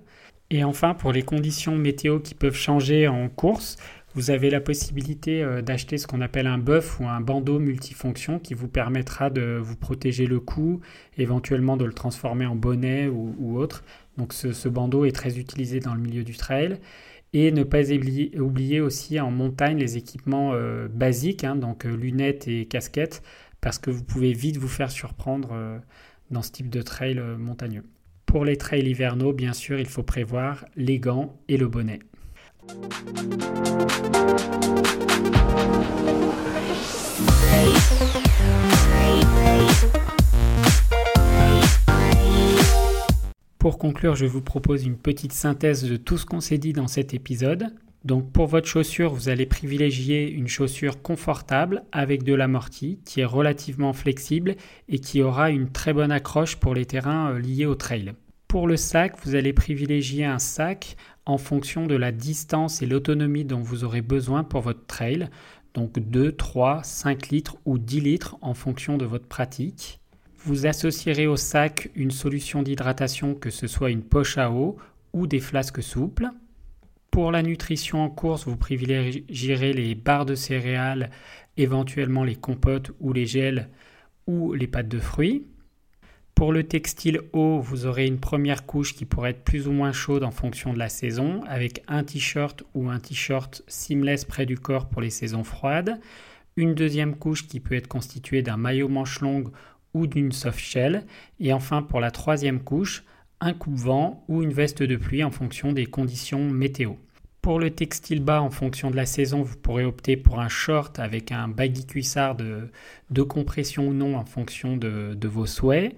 Et 0.50 0.62
enfin, 0.64 0.94
pour 0.94 1.12
les 1.12 1.22
conditions 1.22 1.76
météo 1.76 2.20
qui 2.20 2.34
peuvent 2.34 2.54
changer 2.54 3.08
en 3.08 3.28
course, 3.28 3.76
vous 4.16 4.30
avez 4.30 4.48
la 4.48 4.60
possibilité 4.60 5.42
euh, 5.42 5.60
d'acheter 5.60 5.98
ce 5.98 6.06
qu'on 6.06 6.22
appelle 6.22 6.46
un 6.46 6.56
buff 6.56 7.00
ou 7.00 7.06
un 7.06 7.20
bandeau 7.20 7.58
multifonction 7.58 8.38
qui 8.38 8.54
vous 8.54 8.66
permettra 8.66 9.28
de 9.28 9.58
vous 9.60 9.76
protéger 9.76 10.26
le 10.26 10.40
cou, 10.40 10.80
éventuellement 11.18 11.76
de 11.76 11.84
le 11.84 11.92
transformer 11.92 12.46
en 12.46 12.54
bonnet 12.54 13.08
ou, 13.08 13.58
autre. 13.58 13.84
Donc 14.16 14.32
ce, 14.32 14.68
bandeau 14.68 15.04
est 15.04 15.12
très 15.12 15.38
utilisé 15.38 15.80
dans 15.80 15.94
le 15.94 16.00
milieu 16.00 16.24
du 16.24 16.34
trail. 16.34 16.78
Et 17.34 17.50
ne 17.50 17.64
pas 17.64 17.92
oublier, 17.92 18.80
aussi 18.80 19.20
en 19.20 19.30
montagne 19.30 19.76
les 19.76 19.98
équipements 19.98 20.52
euh, 20.54 20.88
basiques, 20.88 21.44
hein, 21.44 21.54
donc 21.54 21.84
euh, 21.84 21.94
lunettes 21.94 22.48
et 22.48 22.64
casquettes, 22.64 23.22
parce 23.60 23.78
que 23.78 23.90
vous 23.90 24.04
pouvez 24.04 24.32
vite 24.32 24.56
vous 24.56 24.68
faire 24.68 24.90
surprendre 24.90 25.82
dans 26.30 26.42
ce 26.42 26.50
type 26.50 26.70
de 26.70 26.82
trail 26.82 27.20
montagneux. 27.38 27.84
Pour 28.26 28.44
les 28.44 28.56
trails 28.56 28.86
hivernaux, 28.88 29.32
bien 29.32 29.52
sûr, 29.52 29.78
il 29.78 29.86
faut 29.86 30.02
prévoir 30.02 30.64
les 30.76 30.98
gants 30.98 31.38
et 31.48 31.56
le 31.56 31.68
bonnet. 31.68 32.00
Pour 43.58 43.78
conclure, 43.78 44.14
je 44.14 44.26
vous 44.26 44.42
propose 44.42 44.84
une 44.84 44.96
petite 44.96 45.32
synthèse 45.32 45.82
de 45.82 45.96
tout 45.96 46.18
ce 46.18 46.26
qu'on 46.26 46.40
s'est 46.40 46.58
dit 46.58 46.72
dans 46.72 46.88
cet 46.88 47.14
épisode. 47.14 47.72
Donc 48.06 48.30
pour 48.30 48.46
votre 48.46 48.68
chaussure, 48.68 49.12
vous 49.12 49.28
allez 49.28 49.46
privilégier 49.46 50.30
une 50.30 50.46
chaussure 50.46 51.02
confortable 51.02 51.82
avec 51.90 52.22
de 52.22 52.34
l'amorti 52.34 53.00
qui 53.04 53.20
est 53.20 53.24
relativement 53.24 53.92
flexible 53.92 54.54
et 54.88 55.00
qui 55.00 55.22
aura 55.22 55.50
une 55.50 55.72
très 55.72 55.92
bonne 55.92 56.12
accroche 56.12 56.54
pour 56.54 56.72
les 56.72 56.86
terrains 56.86 57.32
euh, 57.32 57.40
liés 57.40 57.66
au 57.66 57.74
trail. 57.74 58.12
Pour 58.46 58.68
le 58.68 58.76
sac, 58.76 59.16
vous 59.24 59.34
allez 59.34 59.52
privilégier 59.52 60.24
un 60.24 60.38
sac 60.38 60.96
en 61.24 61.36
fonction 61.36 61.88
de 61.88 61.96
la 61.96 62.12
distance 62.12 62.80
et 62.80 62.86
l'autonomie 62.86 63.44
dont 63.44 63.58
vous 63.58 63.82
aurez 63.82 64.02
besoin 64.02 64.44
pour 64.44 64.60
votre 64.60 64.86
trail. 64.86 65.28
Donc 65.74 65.98
2, 65.98 66.30
3, 66.30 66.84
5 66.84 67.30
litres 67.30 67.56
ou 67.64 67.76
10 67.76 68.00
litres 68.02 68.36
en 68.40 68.54
fonction 68.54 68.98
de 68.98 69.04
votre 69.04 69.26
pratique. 69.26 69.98
Vous 70.44 70.66
associerez 70.66 71.26
au 71.26 71.36
sac 71.36 71.90
une 71.96 72.12
solution 72.12 72.62
d'hydratation, 72.62 73.34
que 73.34 73.50
ce 73.50 73.66
soit 73.66 73.90
une 73.90 74.04
poche 74.04 74.38
à 74.38 74.52
eau 74.52 74.76
ou 75.12 75.26
des 75.26 75.40
flasques 75.40 75.82
souples. 75.82 76.30
Pour 77.16 77.32
la 77.32 77.42
nutrition 77.42 78.04
en 78.04 78.10
course, 78.10 78.46
vous 78.46 78.58
privilégierez 78.58 79.72
les 79.72 79.94
barres 79.94 80.26
de 80.26 80.34
céréales, 80.34 81.08
éventuellement 81.56 82.24
les 82.24 82.34
compotes 82.34 82.92
ou 83.00 83.14
les 83.14 83.24
gels 83.24 83.70
ou 84.26 84.52
les 84.52 84.66
pâtes 84.66 84.88
de 84.88 84.98
fruits. 84.98 85.46
Pour 86.34 86.52
le 86.52 86.64
textile 86.64 87.22
haut, 87.32 87.58
vous 87.58 87.86
aurez 87.86 88.06
une 88.06 88.20
première 88.20 88.66
couche 88.66 88.94
qui 88.94 89.06
pourrait 89.06 89.30
être 89.30 89.44
plus 89.44 89.66
ou 89.66 89.72
moins 89.72 89.92
chaude 89.92 90.24
en 90.24 90.30
fonction 90.30 90.74
de 90.74 90.78
la 90.78 90.90
saison, 90.90 91.42
avec 91.48 91.82
un 91.88 92.04
t-shirt 92.04 92.64
ou 92.74 92.90
un 92.90 93.00
t-shirt 93.00 93.62
seamless 93.66 94.26
près 94.26 94.44
du 94.44 94.58
corps 94.58 94.86
pour 94.86 95.00
les 95.00 95.08
saisons 95.08 95.42
froides, 95.42 95.98
une 96.58 96.74
deuxième 96.74 97.16
couche 97.16 97.46
qui 97.46 97.60
peut 97.60 97.76
être 97.76 97.88
constituée 97.88 98.42
d'un 98.42 98.58
maillot 98.58 98.88
manche 98.88 99.22
longue 99.22 99.48
ou 99.94 100.06
d'une 100.06 100.32
soft 100.32 100.60
shell, 100.60 101.06
et 101.40 101.54
enfin 101.54 101.80
pour 101.80 102.00
la 102.00 102.10
troisième 102.10 102.60
couche, 102.60 103.04
un 103.40 103.54
coupe-vent 103.54 104.22
ou 104.28 104.42
une 104.42 104.52
veste 104.52 104.82
de 104.82 104.96
pluie 104.96 105.24
en 105.24 105.30
fonction 105.30 105.72
des 105.72 105.86
conditions 105.86 106.50
météo. 106.50 106.96
Pour 107.46 107.60
le 107.60 107.70
textile 107.70 108.24
bas, 108.24 108.42
en 108.42 108.50
fonction 108.50 108.90
de 108.90 108.96
la 108.96 109.06
saison, 109.06 109.42
vous 109.42 109.56
pourrez 109.56 109.84
opter 109.84 110.16
pour 110.16 110.40
un 110.40 110.48
short 110.48 110.98
avec 110.98 111.30
un 111.30 111.46
baggy 111.46 111.86
cuissard 111.86 112.34
de, 112.34 113.22
compression 113.22 113.86
ou 113.86 113.92
non 113.92 114.16
en 114.16 114.24
fonction 114.24 114.76
de, 114.76 115.14
de 115.14 115.28
vos 115.28 115.46
souhaits, 115.46 115.94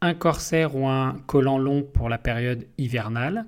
un 0.00 0.14
corsaire 0.14 0.74
ou 0.74 0.88
un 0.88 1.16
collant 1.28 1.58
long 1.58 1.84
pour 1.84 2.08
la 2.08 2.18
période 2.18 2.66
hivernale, 2.76 3.44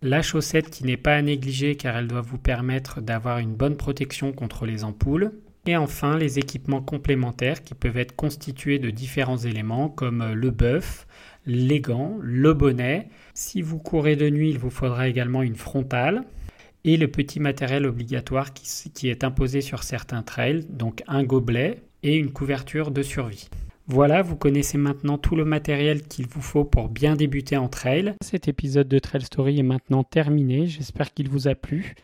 la 0.00 0.22
chaussette 0.22 0.70
qui 0.70 0.84
n'est 0.84 0.96
pas 0.96 1.16
à 1.16 1.20
négliger 1.20 1.76
car 1.76 1.94
elle 1.94 2.08
doit 2.08 2.22
vous 2.22 2.38
permettre 2.38 3.02
d'avoir 3.02 3.36
une 3.36 3.54
bonne 3.54 3.76
protection 3.76 4.32
contre 4.32 4.64
les 4.64 4.82
ampoules, 4.82 5.32
et 5.66 5.76
enfin 5.76 6.16
les 6.16 6.38
équipements 6.38 6.80
complémentaires 6.80 7.62
qui 7.62 7.74
peuvent 7.74 7.98
être 7.98 8.16
constitués 8.16 8.78
de 8.78 8.88
différents 8.88 9.36
éléments 9.36 9.90
comme 9.90 10.32
le 10.32 10.50
bœuf, 10.50 11.06
les 11.44 11.80
gants, 11.80 12.16
le 12.22 12.54
bonnet. 12.54 13.10
Si 13.34 13.60
vous 13.60 13.78
courez 13.78 14.16
de 14.16 14.30
nuit, 14.30 14.48
il 14.48 14.58
vous 14.58 14.70
faudra 14.70 15.06
également 15.06 15.42
une 15.42 15.56
frontale, 15.56 16.24
et 16.84 16.96
le 16.96 17.08
petit 17.08 17.40
matériel 17.40 17.86
obligatoire 17.86 18.52
qui, 18.52 19.08
est 19.08 19.24
imposé 19.24 19.60
sur 19.60 19.82
certains 19.82 20.22
trails, 20.22 20.64
donc 20.68 21.02
un 21.06 21.24
gobelet 21.24 21.82
et 22.02 22.16
une 22.16 22.32
couverture 22.32 22.90
de 22.90 23.02
survie. 23.02 23.48
Voilà, 23.86 24.22
vous 24.22 24.36
connaissez 24.36 24.76
maintenant 24.76 25.16
tout 25.16 25.34
le 25.34 25.44
matériel 25.44 26.02
qu'il 26.02 26.26
vous 26.26 26.42
faut 26.42 26.64
pour 26.64 26.88
bien 26.88 27.16
débuter 27.16 27.56
en 27.56 27.68
trail. 27.68 28.14
Cet 28.22 28.46
épisode 28.46 28.88
de 28.88 28.98
Trail 28.98 29.22
Story 29.22 29.58
est 29.58 29.62
maintenant 29.62 30.04
terminé, 30.04 30.66
j'espère 30.66 31.12
qu'il 31.14 31.28
vous 31.28 31.48
a 31.48 31.54
plu. 31.54 31.94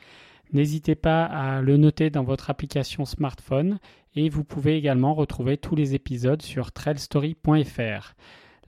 N'hésitez 0.52 0.94
pas 0.94 1.24
à 1.24 1.60
le 1.60 1.76
noter 1.76 2.10
dans 2.10 2.24
votre 2.24 2.48
application 2.48 3.04
smartphone 3.04 3.78
et 4.16 4.28
vous 4.28 4.44
pouvez 4.44 4.76
également 4.76 5.14
retrouver 5.14 5.58
tous 5.58 5.74
les 5.74 5.94
épisodes 5.94 6.42
sur 6.42 6.72
trailstory.fr. 6.72 8.14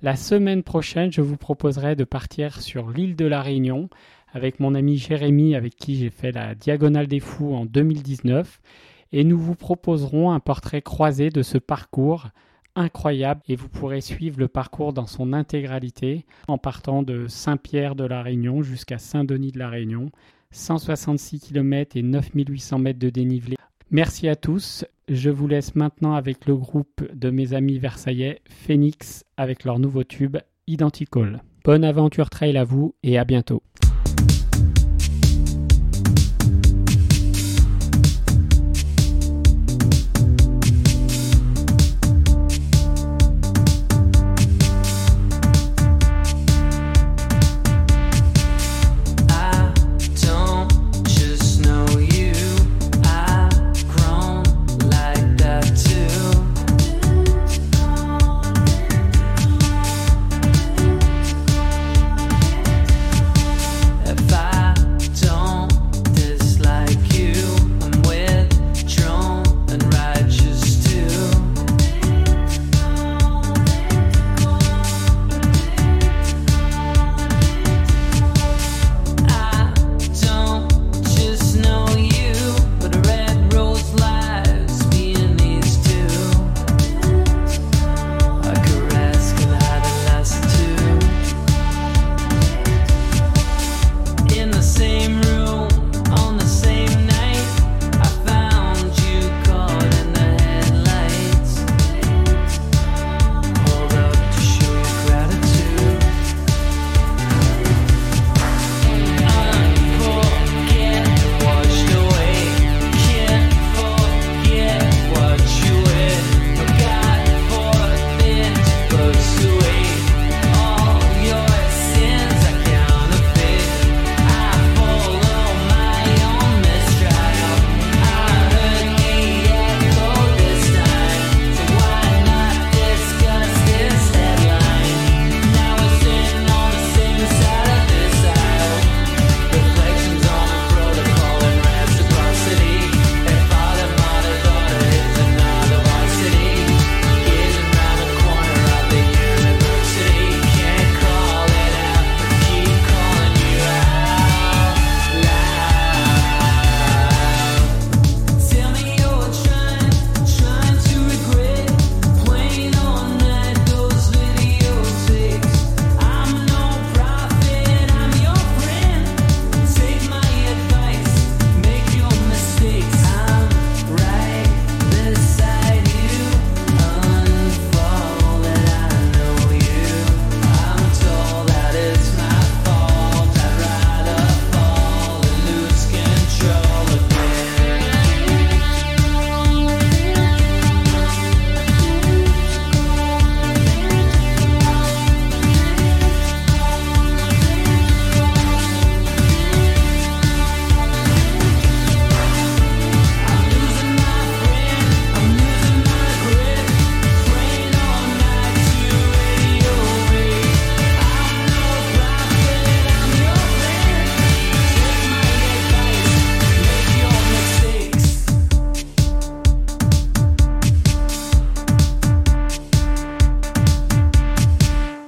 La 0.03 0.17
semaine 0.17 0.63
prochaine, 0.63 1.11
je 1.11 1.23
vous 1.23 1.39
proposerai 1.39 1.97
de 1.97 2.05
partir 2.05 2.61
sur 2.61 2.91
l'île 2.91 3.17
de 3.17 3.25
la 3.25 3.41
Réunion 3.41 3.89
avec 4.37 4.61
mon 4.61 4.75
ami 4.75 4.99
Jérémy 4.99 5.55
avec 5.55 5.77
qui 5.77 5.97
j'ai 5.97 6.11
fait 6.11 6.31
la 6.31 6.55
Diagonale 6.55 7.07
des 7.07 7.21
Fous 7.21 7.55
en 7.55 7.65
2019 7.65 8.61
et 9.13 9.25
nous 9.25 9.39
vous 9.39 9.55
proposerons 9.55 10.31
un 10.31 10.41
portrait 10.41 10.83
croisé 10.83 11.31
de 11.31 11.41
ce 11.41 11.57
parcours 11.57 12.27
incroyable 12.75 13.41
et 13.49 13.57
vous 13.57 13.71
pourrez 13.71 14.03
suivre 14.03 14.39
le 14.39 14.47
parcours 14.47 14.93
dans 14.93 15.07
son 15.07 15.33
intégralité 15.33 16.27
en 16.49 16.59
partant 16.59 17.03
de 17.03 17.27
Saint-Pierre 17.29 17.95
de 17.95 18.05
la 18.05 18.23
Réunion 18.23 18.63
jusqu'à 18.63 18.99
Saint-Denis 18.99 19.53
de 19.53 19.59
la 19.59 19.71
Réunion, 19.71 20.11
166 20.51 21.41
km 21.41 21.97
et 21.97 22.03
9800 22.03 22.79
mètres 22.79 22.99
de 22.99 23.09
dénivelé. 23.09 23.57
Merci 23.91 24.29
à 24.29 24.37
tous. 24.37 24.85
Je 25.09 25.31
vous 25.31 25.49
laisse 25.49 25.75
maintenant 25.75 26.13
avec 26.13 26.45
le 26.45 26.57
groupe 26.57 27.09
de 27.15 27.31
mes 27.31 27.55
amis 27.55 27.79
versaillais 27.79 28.43
Phoenix 28.51 29.25
avec 29.39 29.65
leur 29.65 29.79
nouveau 29.79 30.05
tube 30.05 30.37
Identical. 30.67 31.43
Bonne 31.65 31.85
aventure 31.85 32.29
trail 32.29 32.59
à 32.59 32.65
vous 32.65 32.95
et 33.03 33.17
à 33.17 33.25
bientôt. 33.25 33.63